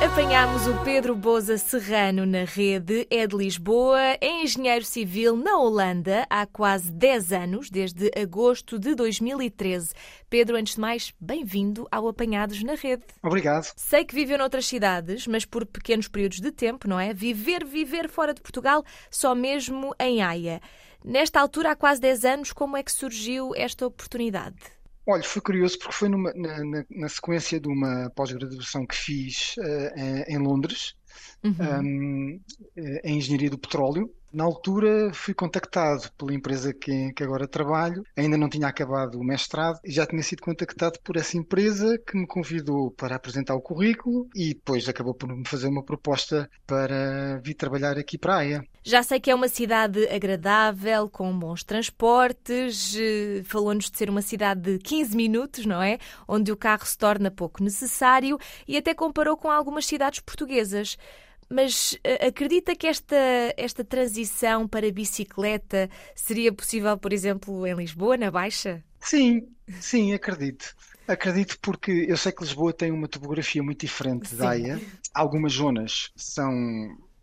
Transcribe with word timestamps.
Apanhámos 0.00 0.64
o 0.68 0.84
Pedro 0.84 1.12
Boza 1.16 1.58
Serrano 1.58 2.24
na 2.24 2.44
rede, 2.44 3.04
é 3.10 3.26
de 3.26 3.36
Lisboa, 3.36 4.00
é 4.20 4.42
engenheiro 4.44 4.84
civil 4.84 5.36
na 5.36 5.58
Holanda 5.58 6.24
há 6.30 6.46
quase 6.46 6.92
10 6.92 7.32
anos, 7.32 7.68
desde 7.68 8.08
agosto 8.16 8.78
de 8.78 8.94
2013. 8.94 9.92
Pedro, 10.30 10.56
antes 10.56 10.76
de 10.76 10.80
mais, 10.80 11.12
bem-vindo 11.20 11.88
ao 11.90 12.06
Apanhados 12.06 12.62
na 12.62 12.76
Rede. 12.76 13.02
Obrigado. 13.24 13.72
Sei 13.74 14.04
que 14.04 14.14
viveu 14.14 14.38
noutras 14.38 14.66
cidades, 14.66 15.26
mas 15.26 15.44
por 15.44 15.66
pequenos 15.66 16.06
períodos 16.06 16.40
de 16.40 16.52
tempo, 16.52 16.88
não 16.88 17.00
é? 17.00 17.12
Viver, 17.12 17.64
viver 17.64 18.08
fora 18.08 18.32
de 18.32 18.40
Portugal, 18.40 18.84
só 19.10 19.34
mesmo 19.34 19.92
em 19.98 20.22
Haia. 20.22 20.60
Nesta 21.04 21.40
altura, 21.40 21.72
há 21.72 21.76
quase 21.76 22.00
10 22.00 22.24
anos, 22.24 22.52
como 22.52 22.76
é 22.76 22.84
que 22.84 22.92
surgiu 22.92 23.52
esta 23.56 23.84
oportunidade? 23.84 24.77
Olha, 25.08 25.22
foi 25.22 25.40
curioso 25.42 25.78
porque 25.78 25.94
foi 25.94 26.08
numa- 26.08 26.32
na, 26.34 26.64
na- 26.64 26.84
na 26.90 27.08
sequência 27.08 27.58
de 27.60 27.68
uma 27.68 28.10
pós-graduação 28.14 28.86
que 28.86 28.94
fiz 28.94 29.54
eh, 29.58 30.24
em, 30.28 30.34
em 30.34 30.38
Londres, 30.38 30.94
um, 31.82 32.40
eh, 32.76 33.00
em 33.04 33.18
Engenharia 33.18 33.50
do 33.50 33.58
Petróleo. 33.58 34.14
Na 34.30 34.44
altura 34.44 35.10
fui 35.14 35.32
contactado 35.32 36.10
pela 36.18 36.34
empresa 36.34 36.74
que, 36.74 37.12
que 37.14 37.22
agora 37.22 37.48
trabalho, 37.48 38.04
ainda 38.14 38.36
não 38.36 38.48
tinha 38.48 38.68
acabado 38.68 39.18
o 39.18 39.24
mestrado 39.24 39.78
e 39.82 39.90
já 39.90 40.06
tinha 40.06 40.22
sido 40.22 40.42
contactado 40.42 40.98
por 41.02 41.16
essa 41.16 41.38
empresa 41.38 41.98
que 42.06 42.16
me 42.16 42.26
convidou 42.26 42.90
para 42.90 43.16
apresentar 43.16 43.54
o 43.54 43.60
currículo 43.60 44.28
e 44.34 44.54
depois 44.54 44.86
acabou 44.86 45.14
por 45.14 45.34
me 45.34 45.46
fazer 45.48 45.68
uma 45.68 45.82
proposta 45.82 46.48
para 46.66 47.40
vir 47.42 47.54
trabalhar 47.54 47.96
aqui 47.96 48.18
para 48.18 48.34
a 48.34 48.38
AIA. 48.38 48.64
Já 48.82 49.02
sei 49.02 49.18
que 49.18 49.30
é 49.30 49.34
uma 49.34 49.48
cidade 49.48 50.06
agradável, 50.08 51.08
com 51.08 51.36
bons 51.38 51.64
transportes, 51.64 52.94
falou-nos 53.44 53.90
de 53.90 53.96
ser 53.96 54.10
uma 54.10 54.22
cidade 54.22 54.60
de 54.60 54.78
15 54.78 55.16
minutos, 55.16 55.64
não 55.64 55.82
é? 55.82 55.98
Onde 56.26 56.52
o 56.52 56.56
carro 56.56 56.84
se 56.84 56.98
torna 56.98 57.30
pouco 57.30 57.62
necessário 57.62 58.38
e 58.66 58.76
até 58.76 58.92
comparou 58.92 59.36
com 59.36 59.50
algumas 59.50 59.86
cidades 59.86 60.20
portuguesas. 60.20 60.98
Mas 61.48 61.98
eh, 62.04 62.26
acredita 62.28 62.76
que 62.76 62.86
esta, 62.86 63.16
esta 63.56 63.84
transição 63.84 64.68
para 64.68 64.90
bicicleta 64.92 65.88
seria 66.14 66.52
possível, 66.52 66.96
por 66.98 67.12
exemplo, 67.12 67.66
em 67.66 67.74
Lisboa, 67.74 68.16
na 68.16 68.30
Baixa? 68.30 68.82
Sim, 69.00 69.48
sim, 69.78 70.12
acredito. 70.12 70.74
Acredito 71.06 71.58
porque 71.60 71.90
eu 72.08 72.16
sei 72.16 72.32
que 72.32 72.42
Lisboa 72.42 72.72
tem 72.72 72.90
uma 72.92 73.08
topografia 73.08 73.62
muito 73.62 73.80
diferente 73.80 74.34
da 74.34 74.48
Sim. 74.50 74.50
Haia. 74.50 74.84
Algumas 75.14 75.54
zonas 75.54 76.10
são 76.16 76.52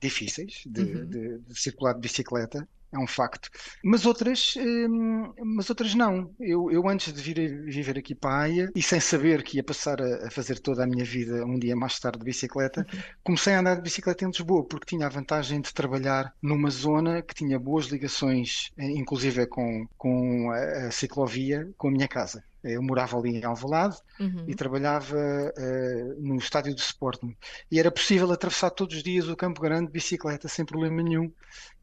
difíceis 0.02 0.64
de, 0.66 0.82
Uhum. 0.82 1.06
de- 1.06 1.40
de 1.40 1.60
circular 1.60 1.94
de 1.94 2.02
bicicleta, 2.02 2.68
é 2.96 3.00
um 3.00 3.08
facto. 3.08 3.50
Mas 3.84 4.06
outras, 4.06 4.54
hum, 4.58 5.34
mas 5.56 5.70
outras 5.70 5.94
não. 5.96 6.34
Eu, 6.40 6.72
eu 6.72 6.88
antes 6.88 7.14
de 7.14 7.22
vir 7.22 7.40
a 7.40 7.72
viver 7.72 7.98
aqui 7.98 8.16
para 8.16 8.32
a 8.36 8.42
Haia 8.44 8.72
e 8.76 8.82
sem 8.82 9.00
saber 9.00 9.44
que 9.44 9.58
ia 9.58 9.64
passar 9.64 10.02
a, 10.02 10.28
a 10.28 10.32
fazer 10.32 10.60
toda 10.60 10.84
a 10.84 10.88
minha 10.88 11.06
vida 11.06 11.46
um 11.46 11.60
dia 11.60 11.76
mais 11.76 12.00
tarde 12.00 12.20
de 12.20 12.26
bicicleta, 12.26 12.86
comecei 13.24 13.54
a 13.54 13.60
andar 13.60 13.76
de 13.76 13.82
bicicleta 13.82 14.24
em 14.26 14.28
Lisboa 14.28 14.66
porque 14.68 14.86
tinha 14.96 15.06
a 15.08 15.10
vantagem 15.10 15.62
de 15.62 15.74
trabalhar 15.74 16.34
numa 16.42 16.70
zona 16.70 17.22
que 17.22 17.34
tinha 17.34 17.60
boas 17.60 17.86
ligações, 17.88 18.72
eh, 18.78 18.86
inclusive 18.92 19.46
com, 19.48 19.88
com 19.98 20.52
a, 20.52 20.88
a 20.88 20.92
ciclovia, 20.92 21.70
com 21.78 21.88
a 21.90 21.92
minha 21.92 22.08
casa. 22.08 22.44
Eu 22.64 22.82
morava 22.82 23.18
ali 23.18 23.30
em 23.38 23.44
Alvalade 23.46 23.96
Uhum. 24.20 24.46
e 24.48 24.56
trabalhava 24.56 25.18
eh, 25.58 26.04
no 26.20 26.38
estádio 26.38 26.74
de 26.74 26.82
Sporting. 26.82 27.36
E 27.70 27.80
era 27.80 27.92
possível 27.92 28.32
atravessar 28.32 28.70
todos 28.72 28.96
os 28.98 29.04
dias 29.04 29.28
o 29.28 29.36
Campo 29.36 29.62
Grande 29.62 29.88
de 29.88 29.92
bicicleta 29.92 30.48
sem 30.48 30.66
problema 30.66 31.02
nenhum. 31.04 31.32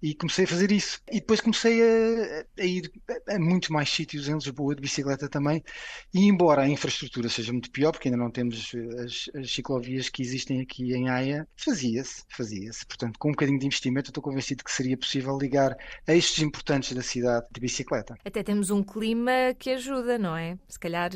E 0.02 0.14
comecei 0.14 0.44
a 0.44 0.48
fazer 0.48 0.72
isso. 0.72 1.00
E 1.10 1.20
depois 1.20 1.40
comecei 1.40 1.80
a, 1.80 2.44
a 2.58 2.64
ir 2.64 2.90
a 3.28 3.38
muitos 3.38 3.68
mais 3.68 3.88
sítios 3.88 4.28
em 4.28 4.34
Lisboa 4.34 4.74
de 4.74 4.82
bicicleta 4.82 5.28
também. 5.28 5.62
E 6.12 6.26
embora 6.26 6.62
a 6.62 6.68
infraestrutura 6.68 7.28
seja 7.28 7.52
muito 7.52 7.70
pior, 7.70 7.92
porque 7.92 8.08
ainda 8.08 8.18
não 8.18 8.30
temos 8.30 8.72
as, 8.98 9.30
as 9.40 9.52
ciclovias 9.52 10.08
que 10.08 10.22
existem 10.22 10.60
aqui 10.60 10.92
em 10.92 11.08
Haia, 11.08 11.46
fazia-se, 11.56 12.24
fazia-se. 12.28 12.84
Portanto, 12.86 13.18
com 13.18 13.28
um 13.28 13.32
bocadinho 13.32 13.58
de 13.58 13.66
investimento, 13.66 14.10
estou 14.10 14.22
convencido 14.22 14.64
que 14.64 14.72
seria 14.72 14.96
possível 14.96 15.38
ligar 15.38 15.76
eixos 16.06 16.38
importantes 16.40 16.92
da 16.92 17.02
cidade 17.02 17.46
de 17.52 17.60
bicicleta. 17.60 18.16
Até 18.24 18.42
temos 18.42 18.70
um 18.70 18.82
clima 18.82 19.54
que 19.58 19.70
ajuda, 19.70 20.18
não 20.18 20.36
é? 20.36 20.58
Se 20.68 20.78
calhar 20.78 21.10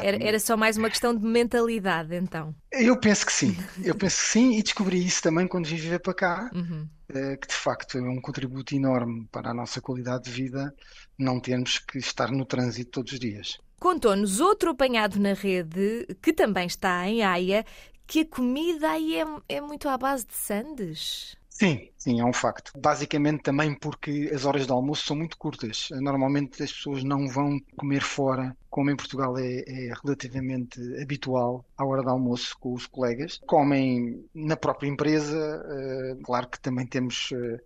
era, 0.00 0.22
era 0.22 0.40
só 0.40 0.56
mais 0.56 0.76
uma 0.76 0.88
questão 0.88 1.14
de 1.14 1.24
mentalidade, 1.24 2.14
então. 2.14 2.54
Eu 2.72 2.98
penso 2.98 3.26
que 3.26 3.32
sim, 3.32 3.56
eu 3.84 3.94
penso 3.94 4.20
que 4.20 4.26
sim 4.28 4.58
e 4.58 4.62
descobri 4.62 5.04
isso 5.04 5.22
também 5.22 5.46
quando 5.46 5.66
vim 5.66 5.76
viver 5.76 5.98
para 5.98 6.14
cá, 6.14 6.50
Uhum. 6.54 6.88
Eh, 7.14 7.36
que 7.36 7.48
de 7.48 7.54
facto 7.54 7.98
é 7.98 8.00
um 8.00 8.20
contributo 8.20 8.74
enorme 8.74 9.26
para 9.30 9.50
a 9.50 9.54
nossa 9.54 9.80
qualidade 9.80 10.24
de 10.24 10.30
vida 10.30 10.74
não 11.18 11.40
termos 11.40 11.78
que 11.78 11.98
estar 11.98 12.30
no 12.30 12.44
trânsito 12.44 12.90
todos 12.90 13.12
os 13.12 13.20
dias. 13.20 13.58
Contou-nos 13.78 14.40
outro 14.40 14.70
apanhado 14.70 15.18
na 15.18 15.32
rede, 15.32 16.06
que 16.22 16.32
também 16.32 16.66
está 16.66 17.08
em 17.08 17.22
Haia, 17.22 17.64
que 18.06 18.20
a 18.20 18.26
comida 18.26 18.90
aí 18.90 19.16
é, 19.16 19.24
é 19.48 19.60
muito 19.60 19.88
à 19.88 19.96
base 19.96 20.26
de 20.26 20.34
sandes. 20.34 21.36
Sim, 21.62 21.90
sim, 21.98 22.18
é 22.20 22.24
um 22.24 22.32
facto. 22.32 22.72
Basicamente 22.74 23.42
também 23.42 23.74
porque 23.78 24.30
as 24.34 24.46
horas 24.46 24.64
de 24.66 24.72
almoço 24.72 25.04
são 25.04 25.14
muito 25.14 25.36
curtas. 25.36 25.88
Normalmente 25.90 26.62
as 26.62 26.72
pessoas 26.72 27.04
não 27.04 27.28
vão 27.28 27.58
comer 27.76 28.00
fora, 28.00 28.56
como 28.70 28.90
em 28.90 28.96
Portugal 28.96 29.36
é, 29.36 29.58
é 29.66 29.92
relativamente 30.02 30.80
habitual, 31.02 31.66
à 31.76 31.84
hora 31.84 32.00
de 32.02 32.08
almoço 32.08 32.56
com 32.58 32.72
os 32.72 32.86
colegas. 32.86 33.38
Comem 33.46 34.26
na 34.34 34.56
própria 34.56 34.88
empresa. 34.88 35.36
eh, 35.70 36.16
claro 36.24 36.48
que 36.48 36.58
também 36.60 36.86
temos 36.86 37.28
eh, 37.32 37.58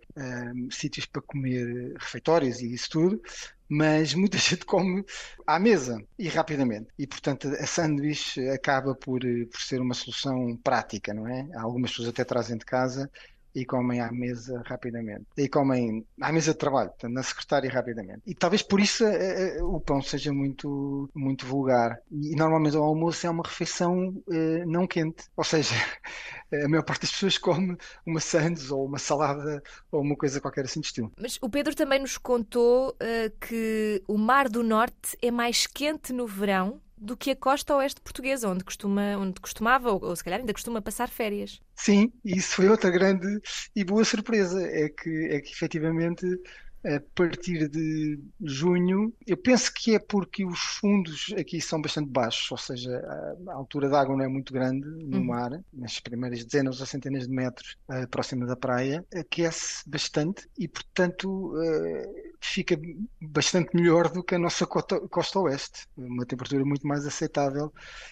sítios 0.71 1.05
para 1.05 1.21
comer 1.21 1.93
refeitórios 1.97 2.59
e 2.61 2.73
isso 2.73 2.89
tudo. 2.89 3.21
Mas 3.69 4.13
muita 4.13 4.37
gente 4.37 4.65
come 4.65 5.03
à 5.47 5.57
mesa 5.59 5.97
e 6.19 6.27
rapidamente. 6.27 6.87
E, 6.97 7.07
portanto, 7.07 7.47
a 7.47 7.65
sanduíche 7.65 8.47
acaba 8.49 8.93
por, 8.95 9.21
por 9.21 9.61
ser 9.61 9.81
uma 9.81 9.93
solução 9.93 10.57
prática, 10.63 11.13
não 11.13 11.27
é? 11.27 11.47
Algumas 11.55 11.91
pessoas 11.91 12.09
até 12.09 12.23
trazem 12.23 12.57
de 12.57 12.65
casa 12.65 13.09
e 13.55 13.65
comem 13.65 14.01
à 14.01 14.11
mesa 14.11 14.61
rapidamente. 14.65 15.25
E 15.37 15.47
comem 15.47 16.05
à 16.21 16.31
mesa 16.31 16.51
de 16.51 16.57
trabalho, 16.57 16.89
portanto, 16.89 17.13
na 17.13 17.23
secretária 17.23 17.71
rapidamente. 17.71 18.21
E 18.27 18.35
talvez 18.35 18.61
por 18.61 18.81
isso 18.81 19.05
eh, 19.05 19.57
eh, 19.57 19.63
o 19.63 19.79
pão 19.79 20.01
seja 20.01 20.33
muito, 20.33 21.09
muito 21.15 21.45
vulgar. 21.45 21.97
E 22.11 22.35
normalmente 22.35 22.75
o 22.75 22.83
almoço 22.83 23.25
é 23.25 23.29
uma 23.29 23.43
refeição 23.43 24.21
eh, 24.29 24.65
não 24.65 24.85
quente. 24.85 25.23
Ou 25.37 25.43
seja, 25.43 25.73
a 26.51 26.67
maior 26.67 26.83
parte 26.83 27.03
das 27.03 27.11
pessoas 27.11 27.37
come 27.37 27.77
uma 28.05 28.19
sandes 28.19 28.69
ou 28.71 28.85
uma 28.85 28.99
salada 28.99 29.63
ou 29.89 30.01
uma 30.01 30.17
coisa 30.17 30.41
qualquer 30.41 30.65
assim 30.65 30.81
de 30.81 30.87
estilo. 30.87 31.11
Mas 31.17 31.37
o 31.41 31.49
Pedro 31.49 31.73
também 31.73 31.99
nos 31.99 32.17
contou 32.17 32.97
que 33.39 34.03
o 34.07 34.17
Mar 34.17 34.49
do 34.49 34.63
Norte 34.63 35.17
é 35.21 35.31
mais 35.31 35.65
quente 35.65 36.11
no 36.11 36.27
verão 36.27 36.81
do 36.97 37.17
que 37.17 37.31
a 37.31 37.35
costa 37.35 37.75
oeste 37.75 38.01
portuguesa, 38.01 38.49
onde, 38.49 38.63
costuma, 38.63 39.17
onde 39.17 39.39
costumava, 39.39 39.91
ou, 39.91 40.03
ou 40.03 40.15
se 40.15 40.23
calhar 40.23 40.39
ainda 40.39 40.53
costuma 40.53 40.81
passar 40.81 41.09
férias. 41.09 41.61
Sim, 41.75 42.11
isso 42.23 42.55
foi 42.55 42.69
outra 42.69 42.89
grande 42.89 43.27
e 43.75 43.83
boa 43.83 44.05
surpresa, 44.05 44.61
é 44.61 44.89
que, 44.89 45.27
é 45.29 45.41
que 45.41 45.51
efetivamente 45.51 46.25
a 46.85 47.01
partir 47.15 47.67
de 47.69 48.19
junho, 48.41 49.13
eu 49.25 49.37
penso 49.37 49.71
que 49.73 49.95
é 49.95 49.99
porque 49.99 50.45
os 50.45 50.59
fundos 50.79 51.33
aqui 51.37 51.59
são 51.61 51.81
bastante 51.81 52.09
baixos, 52.11 52.49
ou 52.51 52.57
seja, 52.57 52.91
a, 53.49 53.53
altura 53.53 53.89
da 53.89 54.01
água 54.01 54.15
não 54.15 54.23
é 54.25 54.27
muito 54.27 54.53
grande 54.53 54.87
no 54.87 55.19
Uhum. 55.19 55.23
mar, 55.23 55.51
nas 55.73 55.99
primeiras 55.99 56.43
dezenas 56.45 56.79
ou 56.79 56.85
centenas 56.85 57.27
de 57.27 57.33
metros 57.33 57.75
eh, 57.91 58.07
próxima 58.07 58.45
da 58.45 58.55
praia, 58.55 59.03
aquece 59.15 59.81
bastante 59.89 60.47
e, 60.57 60.67
portanto, 60.67 61.53
eh, 61.61 62.05
fica 62.41 62.77
bastante 63.21 63.75
melhor 63.75 64.11
do 64.11 64.23
que 64.23 64.35
a 64.35 64.39
nossa 64.39 64.65
costa, 64.67 64.99
costa 65.09 65.39
oeste, 65.39 65.87
uma 65.97 66.25
temperatura 66.25 66.63
muito 66.65 66.87
mais 66.87 67.05
aceitável 67.05 67.71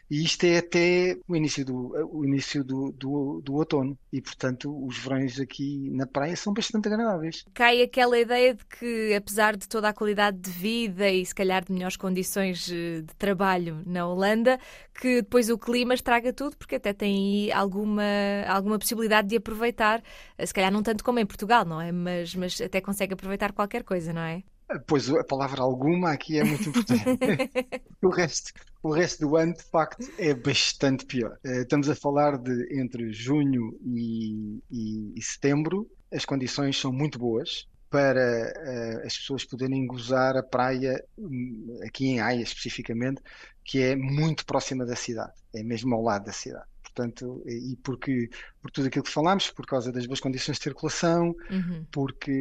e 0.10 0.24
isto 0.24 0.44
é 0.46 0.58
até 0.58 1.18
o 1.28 1.36
início 1.36 1.66
do, 1.66 1.92
o 2.12 2.26
início 2.26 2.64
do, 2.64 2.92
do, 2.92 3.42
do 3.44 3.54
outono. 3.56 3.98
E, 4.12 4.22
portanto, 4.22 4.72
os 4.86 4.98
verões 5.00 5.40
aqui 5.40 5.90
na 5.92 6.06
praia 6.06 6.36
são 6.36 6.54
bastante 6.54 6.88
agradáveis. 6.88 7.44
Cai 7.54 7.82
aquela 7.82 8.18
ideia 8.20 8.54
de 8.54 8.63
que, 8.70 9.14
apesar 9.16 9.56
de 9.58 9.68
toda 9.68 9.90
a 9.90 9.94
qualidade 9.94 10.38
de 10.40 10.50
vida 10.50 11.10
e 11.10 11.26
se 11.26 11.34
calhar 11.36 11.64
de 11.64 11.72
melhores 11.72 11.98
condições 11.98 12.70
eh, 12.72 13.02
de 13.02 13.16
trabalho 13.18 13.82
na 13.86 14.08
Holanda, 14.08 14.60
que 14.94 15.22
depois 15.22 15.50
o 15.50 15.58
clima 15.58 15.94
estraga 15.94 16.34
tudo, 16.34 16.58
porque 16.58 16.76
até 16.76 16.94
tem 16.94 17.48
aí 17.48 17.52
alguma, 17.52 18.04
alguma 18.48 18.78
possibilidade 18.80 19.28
de 19.30 19.38
aproveitar, 19.38 20.02
eh, 20.38 20.46
se 20.46 20.54
calhar 20.54 20.72
não 20.72 20.84
tanto 20.84 21.04
como 21.04 21.20
em 21.20 21.26
Portugal, 21.26 21.66
não 21.66 21.80
é? 21.82 21.92
Mas, 21.92 22.36
mas 22.36 22.60
até 22.62 22.82
consegue 22.82 23.14
aproveitar 23.14 23.52
qualquer 23.54 23.84
coisa, 23.84 24.14
não 24.14 24.22
é? 24.22 24.44
Pois 24.88 25.10
a 25.10 25.24
palavra 25.24 25.62
alguma 25.62 26.12
aqui 26.12 26.40
é 26.40 26.44
muito 26.44 26.70
importante. 26.70 27.04
O 28.02 28.10
resto, 28.10 28.52
o 28.82 28.92
resto 28.92 29.26
do 29.26 29.38
ano, 29.38 29.54
de 29.54 29.64
facto, 29.64 30.12
é 30.18 30.34
bastante 30.34 31.06
pior. 31.06 31.38
Eh, 31.46 31.62
Estamos 31.62 31.90
a 31.90 31.96
falar 31.96 32.38
de 32.38 32.78
entre 32.78 33.14
junho 33.14 33.80
e, 33.86 34.60
e- 34.70 35.14
e 35.16 35.22
setembro, 35.22 35.88
as 36.12 36.26
condições 36.26 36.78
são 36.78 36.92
muito 36.92 37.18
boas 37.18 37.66
para 37.94 38.20
eh, 38.22 39.04
as 39.06 39.16
pessoas 39.18 39.46
poderem 39.46 39.86
gozar 39.86 40.36
a 40.36 40.44
praia, 40.44 40.96
hum, 41.18 41.78
aqui 41.88 42.08
em 42.08 42.20
Haia 42.22 42.42
especificamente, 42.42 43.22
que 43.64 43.82
é 43.82 43.96
muito 43.96 44.46
próxima 44.46 44.86
da 44.86 44.96
cidade, 44.96 45.34
é 45.56 45.64
mesmo 45.64 45.94
ao 45.96 46.02
lado 46.02 46.26
da 46.26 46.34
cidade. 46.34 46.66
portanto, 46.84 47.44
e 47.48 47.76
porque 47.84 48.30
por 48.62 48.70
tudo 48.72 48.88
aquilo 48.88 49.04
que 49.06 49.12
falámos, 49.12 49.50
por 49.52 49.66
causa 49.66 49.92
das 49.92 50.06
boas 50.08 50.20
condições 50.20 50.58
de 50.58 50.64
circulação, 50.64 51.34
Uhum. 51.50 51.88
porque 51.92 52.32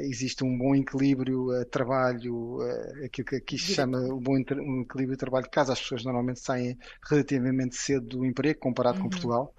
existe 0.00 0.44
um 0.44 0.56
bom 0.58 0.74
equilíbrio 0.74 1.50
a 1.52 1.64
trabalho, 1.66 2.62
eh, 2.62 3.06
aquilo 3.06 3.26
que 3.26 3.36
aqui 3.36 3.58
se 3.58 3.70
chama 3.72 3.98
o 4.12 4.20
bom 4.20 4.34
um 4.36 4.82
equilíbrio 4.82 5.12
de 5.12 5.16
trabalho 5.18 5.44
de 5.44 5.50
casa, 5.50 5.72
as 5.72 5.80
pessoas 5.80 6.04
normalmente 6.04 6.40
saem 6.40 6.76
relativamente 7.10 7.76
cedo 7.76 8.06
do 8.06 8.24
emprego 8.26 8.58
comparado 8.60 8.98
com 9.00 9.08
Uhum. 9.08 9.10
Portugal. 9.10 9.54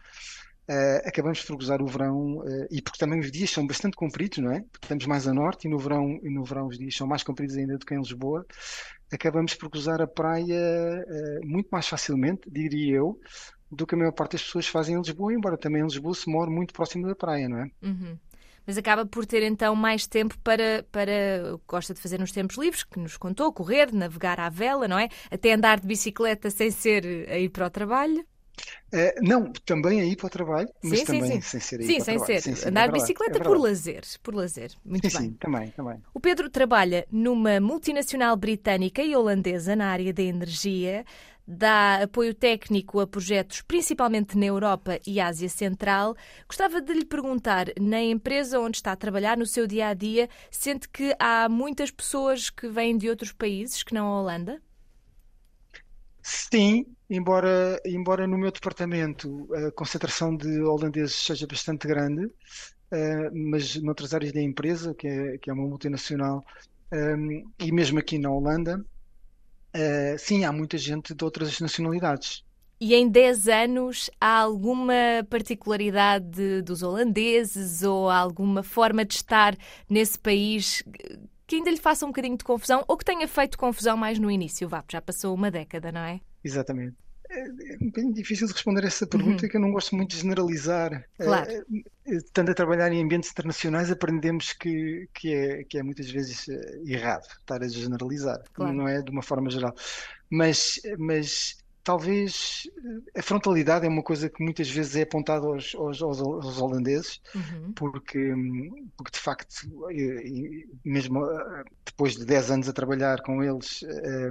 Eh, 0.67 1.01
acabamos 1.05 1.43
por 1.43 1.55
gozar 1.57 1.79
o 1.81 1.85
verão, 1.85 2.43
eh, 2.43 2.67
e 2.71 2.81
porque 2.81 2.97
também 2.97 3.19
os 3.19 3.31
dias 3.31 3.51
são 3.51 3.67
bastante 3.67 3.95
compridos, 3.95 4.39
não 4.39 4.51
é? 4.51 4.61
Porque 4.61 4.85
estamos 4.85 5.05
mais 5.05 5.27
a 5.27 5.33
norte 5.33 5.67
e 5.67 5.69
no 5.69 5.77
verão, 5.77 6.19
e 6.23 6.29
no 6.29 6.43
verão 6.43 6.67
os 6.67 6.77
dias 6.77 6.95
são 6.95 7.05
mais 7.05 7.21
compridos 7.21 7.55
ainda 7.55 7.77
do 7.77 7.85
que 7.85 7.93
em 7.93 7.99
Lisboa. 7.99 8.43
Acabamos 9.13 9.53
por 9.53 9.69
gozar 9.69 10.01
a 10.01 10.07
praia, 10.07 10.55
eh, 10.55 11.39
muito 11.43 11.69
mais 11.69 11.87
facilmente, 11.87 12.49
diria 12.49 12.95
eu, 12.97 13.19
do 13.71 13.85
que 13.85 13.93
a 13.93 13.97
maior 13.97 14.11
parte 14.11 14.33
das 14.33 14.43
pessoas 14.43 14.67
fazem 14.67 14.95
em 14.95 15.01
Lisboa, 15.01 15.31
embora 15.31 15.55
também 15.55 15.81
em 15.81 15.85
Lisboa 15.85 16.15
se 16.15 16.29
more 16.29 16.49
muito 16.49 16.73
próximo 16.73 17.07
da 17.07 17.15
praia, 17.15 17.47
não 17.47 17.59
é? 17.59 17.69
Uhum. 17.83 18.17
Mas 18.65 18.79
acaba 18.79 19.05
por 19.05 19.27
ter 19.27 19.43
então 19.43 19.75
mais 19.75 20.07
tempo 20.07 20.35
para, 20.39 20.83
para 20.91 21.53
o 21.53 21.59
que 21.59 21.65
gosta 21.67 21.93
de 21.93 22.01
fazer 22.01 22.19
nos 22.19 22.31
tempos 22.31 22.57
livres, 22.57 22.83
que 22.83 22.99
nos 22.99 23.15
contou, 23.17 23.53
correr, 23.53 23.93
navegar 23.93 24.39
à 24.39 24.49
vela, 24.49 24.87
não 24.87 24.97
é? 24.97 25.09
Até 25.29 25.53
andar 25.53 25.79
de 25.79 25.85
bicicleta 25.85 26.49
sem 26.49 26.71
ser 26.71 27.29
a 27.29 27.37
ir 27.37 27.49
para 27.49 27.67
o 27.67 27.69
trabalho. 27.69 28.25
Eh, 28.91 29.15
não, 29.21 29.51
também 29.65 29.99
a 29.99 30.05
ir 30.05 30.15
para 30.15 30.27
o 30.27 30.29
trabalho, 30.29 30.69
mas 30.81 30.99
Sim, 30.99 31.05
também 31.05 31.31
sim. 31.31 31.41
sem 31.41 31.59
ser 31.59 31.79
a 31.79 31.83
ir 31.83 31.87
Sim, 31.87 31.99
sem 31.99 32.03
trabalho. 32.05 32.25
ser. 32.25 32.41
Sim, 32.41 32.65
é 32.65 32.69
andar 32.69 32.87
de 32.87 32.93
bicicleta 32.93 33.37
é 33.39 33.41
por 33.41 33.57
lazer. 33.57 34.03
Por 34.23 34.35
lazer. 34.35 34.71
Muito 34.85 35.09
Sim, 35.09 35.17
bem. 35.17 35.27
sim, 35.29 35.33
também, 35.33 35.71
também. 35.71 36.01
O 36.13 36.19
Pedro 36.19 36.49
trabalha 36.49 37.05
numa 37.11 37.59
multinacional 37.59 38.35
britânica 38.37 39.01
e 39.01 39.15
holandesa 39.15 39.75
na 39.75 39.87
área 39.87 40.13
da 40.13 40.23
energia, 40.23 41.03
dá 41.47 42.01
apoio 42.03 42.33
técnico 42.33 42.99
a 42.99 43.05
projetos 43.07 43.61
principalmente 43.61 44.37
na 44.37 44.45
Europa 44.45 44.99
e 45.05 45.19
Ásia 45.19 45.49
Central. 45.49 46.15
Gostava 46.47 46.81
de 46.81 46.93
lhe 46.93 47.05
perguntar, 47.05 47.67
na 47.79 48.01
empresa 48.01 48.59
onde 48.59 48.77
está 48.77 48.93
a 48.93 48.95
trabalhar, 48.95 49.37
no 49.37 49.45
seu 49.45 49.67
dia 49.67 49.89
a 49.89 49.93
dia, 49.93 50.29
sente 50.49 50.87
que 50.89 51.13
há 51.19 51.47
muitas 51.49 51.91
pessoas 51.91 52.49
que 52.49 52.67
vêm 52.67 52.97
de 52.97 53.09
outros 53.09 53.31
países 53.31 53.83
que 53.83 53.93
não 53.93 54.07
a 54.07 54.21
Holanda? 54.21 54.61
Sim, 56.27 56.85
embora, 57.07 57.79
embora 57.85 58.25
no 58.25 58.35
meu 58.35 58.51
departamento 58.51 59.47
a 59.53 59.71
concentração 59.71 60.35
de 60.35 60.59
holandeses 60.63 61.13
seja 61.13 61.45
bastante 61.45 61.87
grande, 61.87 62.27
eh, 62.91 63.29
mas 63.31 63.75
noutras 63.75 64.11
áreas 64.11 64.33
da 64.33 64.41
empresa, 64.41 64.95
que 64.95 65.07
é, 65.07 65.37
que 65.37 65.51
é 65.51 65.53
uma 65.53 65.67
multinacional, 65.67 66.43
ehm, 66.91 67.43
e 67.59 67.71
mesmo 67.71 67.99
aqui 67.99 68.17
na 68.17 68.31
Holanda, 68.31 68.83
eh, 69.73 70.17
sim, 70.17 70.43
há 70.45 70.51
muita 70.51 70.79
gente 70.79 71.13
de 71.13 71.23
outras 71.23 71.59
nacionalidades. 71.59 72.43
E 72.81 72.95
em 72.95 73.07
10 73.07 73.47
anos 73.47 74.09
há 74.19 74.39
alguma 74.39 74.93
particularidade 75.29 76.63
dos 76.63 76.81
holandeses 76.81 77.83
ou 77.83 78.09
alguma 78.09 78.63
forma 78.63 79.05
de 79.05 79.13
estar 79.13 79.55
nesse 79.87 80.17
país 80.17 80.83
que 81.47 81.55
ainda 81.57 81.69
lhe 81.69 81.77
faça 81.77 82.05
um 82.05 82.09
bocadinho 82.09 82.37
de 82.37 82.43
confusão 82.43 82.83
ou 82.87 82.97
que 82.97 83.05
tenha 83.05 83.27
feito 83.27 83.57
confusão 83.57 83.95
mais 83.97 84.19
no 84.19 84.29
início? 84.31 84.67
Vá, 84.67 84.83
já 84.89 85.01
passou 85.01 85.33
uma 85.33 85.51
década, 85.51 85.91
não 85.91 86.01
é? 86.01 86.19
Exatamente. 86.43 86.95
É 87.29 87.39
é 87.39 87.77
um 87.81 87.87
bocadinho 87.87 88.13
difícil 88.13 88.45
de 88.47 88.53
responder 88.53 88.83
a 88.83 88.87
essa 88.87 89.07
pergunta, 89.07 89.49
que 89.49 89.57
eu 89.57 89.61
não 89.61 89.71
gosto 89.71 89.95
muito 89.95 90.11
de 90.11 90.17
generalizar. 90.21 90.91
Uhum. 91.19 91.25
Claro. 91.25 91.51
Eh, 91.51 91.63
eh, 92.07 92.15
Estando 92.17 92.51
a 92.51 92.53
trabalhar 92.53 92.91
em 92.91 93.03
ambientes 93.03 93.31
internacionais, 93.31 93.89
aprendemos 93.91 94.53
que, 94.53 95.09
que, 95.13 95.33
é, 95.33 95.63
que 95.63 95.77
é 95.79 95.83
muitas 95.83 96.09
vezes 96.09 96.47
eh, 96.47 96.81
errado 96.85 97.25
estar 97.39 97.61
a 97.63 97.67
generalizar, 97.67 98.39
Claro. 98.53 98.73
não 98.73 98.87
é 98.87 99.01
de 99.01 99.09
uma 99.11 99.23
forma 99.23 99.49
geral. 99.49 99.73
Mas, 100.29 100.79
mas 100.99 101.57
talvez 101.85 102.63
eh, 103.15 103.19
a 103.19 103.23
frontalidade 103.23 103.85
é 103.85 103.89
uma 103.89 104.03
coisa 104.03 104.29
que 104.29 104.43
muitas 104.43 104.69
vezes 104.69 104.97
é 104.97 105.03
apontada 105.03 105.45
aos, 105.47 105.73
aos, 105.75 106.01
aos, 106.01 106.59
holandeses, 106.59 107.21
Uhum. 107.35 107.73
porque, 107.75 108.33
hum, 108.33 108.89
porque 108.97 109.17
de 109.17 109.23
facto, 109.23 109.55
mesmo 110.83 111.23
ah, 111.23 111.63
depois 111.85 112.15
de 112.15 112.25
10 112.25 112.51
anos 112.51 112.69
a 112.69 112.73
trabalhar 112.73 113.21
com 113.21 113.43
eles, 113.43 113.81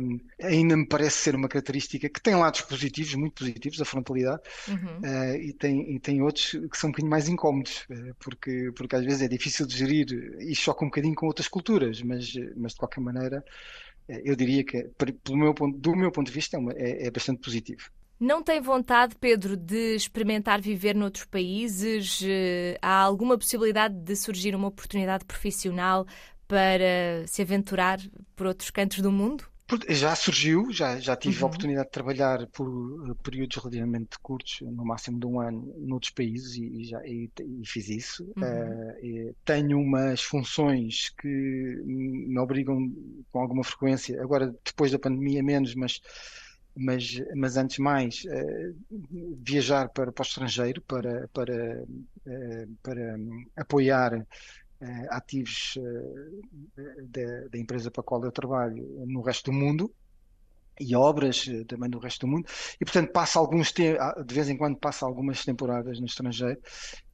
hum, 0.01 0.19
ainda 0.43 0.77
me 0.77 0.87
parece 0.87 1.19
ser 1.19 1.35
uma 1.37 1.49
característica 1.49 2.09
que 2.09 2.21
tem 2.23 2.35
lados 2.35 2.63
positivos, 2.63 3.15
muito 3.15 3.35
positivos, 3.35 3.81
a 3.81 3.85
frontalidade, 3.85 4.43
Uhum. 4.69 5.05
ah, 5.05 5.37
e 5.37 5.53
tem, 5.55 5.95
e 5.97 6.01
tem 6.01 6.23
outros 6.23 6.51
que 6.71 6.77
são 6.79 6.89
um 6.89 6.93
bocadinho 6.93 7.11
mais 7.11 7.29
incómodos, 7.29 7.87
eh, 7.91 8.13
porque, 8.19 8.73
porque 8.77 8.97
às 8.97 9.05
vezes 9.05 9.23
é 9.23 9.29
difícil 9.29 9.67
de 9.67 9.77
gerir 9.77 10.07
e 10.41 10.55
choca 10.55 10.85
um 10.85 10.89
bocadinho 10.89 11.15
com 11.15 11.27
outras 11.27 11.49
culturas, 11.49 12.01
mas, 12.03 12.33
mas 12.57 12.73
de 12.73 12.79
qualquer 12.79 13.01
maneira, 13.01 13.45
eh, 13.45 13.45
eu 14.09 14.37
diria 14.37 14.65
que, 14.65 14.91
meu 15.31 15.55
ponto, 15.55 15.79
do 15.79 15.95
meu 15.97 16.11
ponto 16.13 16.27
de 16.29 16.33
vista, 16.33 16.57
é, 16.57 16.61
uma- 16.61 16.73
é- 16.73 17.07
é 17.07 17.11
bastante 17.11 17.41
positivo. 17.41 17.91
Não 18.19 18.43
tem 18.43 18.61
vontade, 18.61 19.17
Pedro, 19.21 19.57
de 19.57 19.95
experimentar 19.97 20.61
viver 20.61 20.95
noutros 20.95 21.25
países? 21.27 22.21
Eh, 22.25 22.79
Há 22.81 23.01
alguma 23.03 23.37
possibilidade 23.37 23.95
de 23.97 24.17
surgir 24.17 24.55
uma 24.55 24.69
oportunidade 24.69 25.25
profissional 25.25 26.07
para 26.47 27.27
se 27.27 27.43
aventurar 27.43 27.99
por 28.37 28.47
outros 28.47 28.71
cantos 28.71 29.01
do 29.01 29.11
mundo? 29.13 29.45
Já 29.89 30.15
surgiu, 30.15 30.71
já, 30.71 31.01
já 31.01 31.17
tive 31.17 31.39
a 31.39 31.41
Uhum. 31.41 31.47
oportunidade 31.47 31.87
de 31.87 31.91
trabalhar 31.93 32.47
por 32.49 32.69
eh, 33.11 33.15
períodos 33.23 33.57
relativamente 33.57 34.19
curtos, 34.23 34.59
no 34.61 34.85
máximo 34.85 35.19
de 35.19 35.27
um 35.27 35.41
ano, 35.41 35.75
noutros 35.79 36.13
países 36.13 36.55
e, 36.55 36.83
e 36.83 36.85
já, 36.85 37.01
e, 37.07 37.31
e 37.41 37.67
fiz 37.67 37.89
isso. 37.89 38.25
Uhum. 38.37 38.91
E 39.03 39.35
tenho 39.45 39.79
umas 39.79 40.23
funções 40.23 41.09
que 41.19 41.27
me 41.85 42.39
obrigam 42.39 42.79
com 43.35 43.41
alguma 43.41 43.65
frequência, 43.65 44.23
agora 44.23 44.55
depois 44.65 44.93
da 44.93 44.99
pandemia 44.99 45.43
menos, 45.43 45.75
mas, 45.75 46.01
mas, 46.77 47.21
mas 47.35 47.57
antes 47.57 47.79
mais, 47.79 48.23
eh, 48.27 48.73
viajar 49.43 49.89
para, 49.89 50.13
para 50.13 50.23
o 50.23 50.27
estrangeiro 50.27 50.81
para, 50.83 51.29
para, 51.33 51.85
eh, 52.27 52.67
para 52.81 53.17
hum, 53.17 53.45
apoiar 53.57 54.25
eh, 54.81 55.07
ativos 55.11 55.77
da, 57.09 57.49
da 57.51 57.59
empresa 57.59 57.91
para 57.91 58.03
a 58.03 58.05
qual 58.05 58.25
eu 58.25 58.31
trabalho 58.31 59.05
no 59.05 59.21
resto 59.21 59.51
do 59.51 59.57
mundo 59.57 59.93
e 60.79 60.95
obras 60.95 61.45
também 61.67 61.91
no 61.91 61.99
resto 61.99 62.27
do 62.27 62.31
mundo. 62.31 62.49
E 62.81 62.85
portanto 62.85 63.11
passa 63.11 63.41
alguns 63.41 63.75
ah, 63.99 64.23
de 64.25 64.35
vez 64.35 64.49
em 64.49 64.57
quando 64.57 64.77
passa 64.77 65.05
algumas 65.05 65.45
temporadas 65.45 65.99
no 65.99 66.07
estrangeiro 66.07 66.61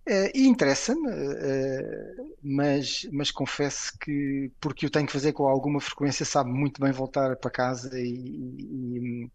Eh, 0.07 0.33
e 0.35 0.47
interessa-me 0.47 1.09
eh, 1.11 2.15
mas 2.43 3.07
mas 3.13 3.31
confesso 3.31 3.93
que 4.01 4.51
porque 4.61 4.87
eu 4.87 4.91
tenho 4.91 5.07
que 5.07 5.13
fazer 5.13 5.33
com 5.35 5.47
alguma 5.47 5.79
frequência 5.81 6.25
sabe 6.25 6.51
muito 6.51 6.81
bem 6.81 6.91
voltar 6.93 7.37
para 7.37 7.51
casa 7.51 7.91
e, 8.01 8.07
e- 8.09 9.31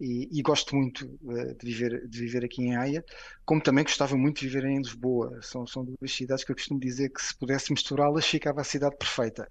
e- 0.00 0.28
e 0.38 0.42
gosto 0.42 0.74
muito 0.76 1.04
eh, 1.30 1.54
de 1.54 1.66
viver 1.66 2.08
de 2.08 2.20
viver 2.20 2.44
aqui 2.44 2.62
em 2.62 2.76
Haia 2.76 3.04
como 3.44 3.60
também 3.62 3.84
gostava 3.84 4.16
muito 4.16 4.40
de 4.40 4.46
viver 4.48 4.64
em 4.66 4.78
Lisboa. 4.78 5.38
São 5.42 5.66
são 5.66 5.84
duas 5.84 6.12
cidades 6.12 6.44
que 6.44 6.52
eu 6.52 6.56
costumo 6.56 6.80
dizer 6.80 7.10
que 7.10 7.22
se 7.22 7.36
pudesse 7.38 7.72
misturá-las 7.72 8.26
ficava 8.26 8.60
a 8.62 8.64
cidade 8.64 8.96
perfeita. 8.98 9.50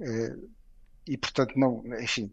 Eh, 0.00 0.36
e 1.06 1.16
portanto 1.16 1.52
não, 1.56 1.82
enfim, 2.00 2.30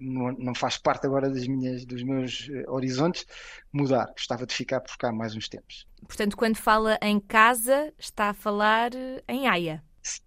não, 0.00 0.32
não 0.32 0.54
faz 0.54 0.76
parte 0.76 1.06
agora 1.06 1.30
das 1.30 1.46
minhas, 1.46 1.84
dos 1.84 2.02
meus 2.02 2.48
eh, 2.50 2.64
horizontes 2.68 3.24
mudar. 3.72 4.06
Gostava 4.12 4.46
de 4.46 4.54
ficar 4.54 4.80
por 4.80 4.96
cá 4.96 5.12
mais 5.12 5.34
uns 5.34 5.48
tempos. 5.48 5.86
Portanto, 6.06 6.36
quando 6.36 6.56
fala 6.56 6.98
em 7.02 7.20
casa, 7.20 7.92
está 7.98 8.30
a 8.30 8.34
falar 8.34 8.94
eh, 8.94 9.22
em 9.28 9.46
Haia. 9.48 9.82